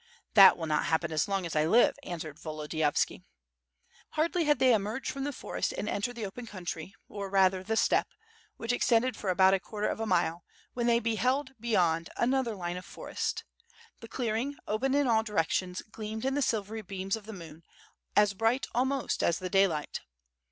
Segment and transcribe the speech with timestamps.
[0.33, 3.21] "That will not happen as long as I live," answered Volodi yovski.
[4.13, 8.07] Hardly had they emerged from the fore8t,and entered the open country, or rather the steppe,
[8.57, 10.43] which extended for about a quarter of a mile,
[10.73, 13.43] when they beheld beyond another line of forest.
[13.99, 17.61] The clearing, open in all directions, gleamed in the silvery beams of the moon,
[18.15, 20.01] as bright almost as the daylight.